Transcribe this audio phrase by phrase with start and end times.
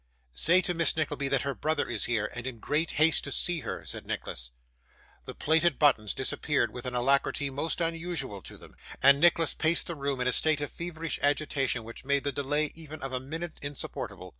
[0.31, 3.59] 'Say to Miss Nickleby that her brother is here, and in great haste to see
[3.59, 4.49] her,' said Nicholas.
[5.25, 9.93] The plated buttons disappeared with an alacrity most unusual to them, and Nicholas paced the
[9.93, 13.59] room in a state of feverish agitation which made the delay even of a minute
[13.61, 14.29] insupportable.